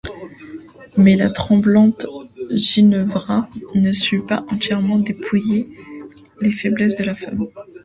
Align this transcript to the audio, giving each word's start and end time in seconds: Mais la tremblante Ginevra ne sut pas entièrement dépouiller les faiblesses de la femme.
Mais 0.97 1.15
la 1.15 1.29
tremblante 1.29 2.07
Ginevra 2.49 3.47
ne 3.75 3.91
sut 3.91 4.23
pas 4.23 4.43
entièrement 4.51 4.97
dépouiller 4.97 5.67
les 6.41 6.49
faiblesses 6.49 6.95
de 6.95 7.03
la 7.03 7.13
femme. 7.13 7.45